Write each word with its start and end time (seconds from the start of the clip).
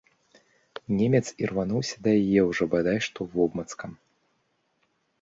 Немец 1.01 1.21
ірвануўся 1.43 1.95
да 2.09 2.15
яе 2.23 2.41
ўжо 2.49 2.63
бадай 2.75 2.97
што 3.11 3.31
вобмацкам. 3.37 3.91